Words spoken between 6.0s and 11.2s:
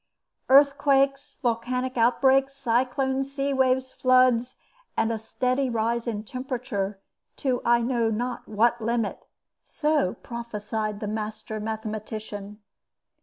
in temperature to I know not what limit" so prophesied the